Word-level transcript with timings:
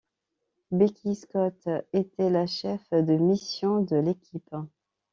Beckie 0.71 1.13
Scott 1.13 1.69
était 1.93 2.31
la 2.31 2.47
chef 2.47 2.81
de 2.89 3.13
mission 3.17 3.83
de 3.83 3.97
l'équipe. 3.97 4.55